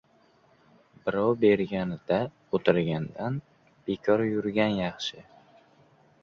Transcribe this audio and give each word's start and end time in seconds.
•Birov 1.09 1.27
berganida 1.43 2.19
o‘tirgandan, 2.59 3.37
bekor 3.91 4.25
yurgan 4.31 4.75
yaxshi. 4.83 5.23